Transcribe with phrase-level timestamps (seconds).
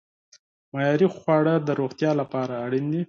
[0.73, 2.99] معیاري خواړه د روغتیا لپاره اړین دي.